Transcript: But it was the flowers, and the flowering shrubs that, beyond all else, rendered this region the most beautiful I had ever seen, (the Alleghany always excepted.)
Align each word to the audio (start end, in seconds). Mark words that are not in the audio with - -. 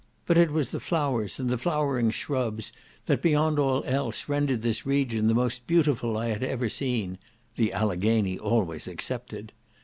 But 0.25 0.39
it 0.39 0.49
was 0.49 0.71
the 0.71 0.79
flowers, 0.79 1.39
and 1.39 1.47
the 1.47 1.59
flowering 1.59 2.09
shrubs 2.09 2.73
that, 3.05 3.21
beyond 3.21 3.59
all 3.59 3.83
else, 3.85 4.27
rendered 4.27 4.63
this 4.63 4.83
region 4.83 5.27
the 5.27 5.35
most 5.35 5.67
beautiful 5.67 6.17
I 6.17 6.29
had 6.29 6.41
ever 6.41 6.69
seen, 6.69 7.19
(the 7.55 7.71
Alleghany 7.71 8.39
always 8.39 8.87
excepted.) 8.87 9.51